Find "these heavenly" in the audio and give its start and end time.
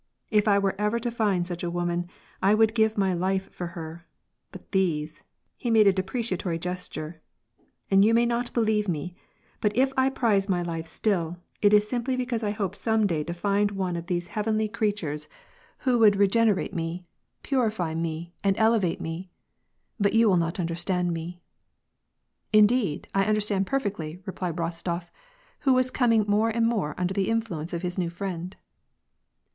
14.07-14.67